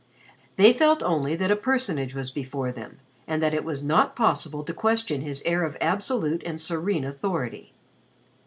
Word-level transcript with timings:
They 0.55 0.73
felt 0.73 1.03
only 1.03 1.35
that 1.35 1.51
a 1.51 1.55
personage 1.55 2.15
was 2.15 2.31
before 2.31 2.71
them, 2.71 2.97
and 3.27 3.39
that 3.43 3.53
it 3.53 3.63
was 3.63 3.83
not 3.83 4.15
possible 4.15 4.63
to 4.63 4.73
question 4.73 5.21
his 5.21 5.43
air 5.45 5.63
of 5.63 5.77
absolute 5.79 6.41
and 6.43 6.59
serene 6.59 7.05
authority. 7.05 7.71